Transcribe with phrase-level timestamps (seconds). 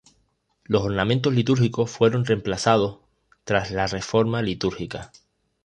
[0.63, 2.97] Los ornamentos litúrgicos fueron reemplazados
[3.43, 5.11] tras la Reforma Litúrgica.